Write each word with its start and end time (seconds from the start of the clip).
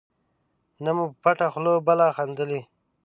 نه 0.83 0.91
مو 0.95 1.05
په 1.11 1.15
پټه 1.23 1.47
خوله 1.53 1.73
بله 1.87 2.05
خندلي. 2.17 2.61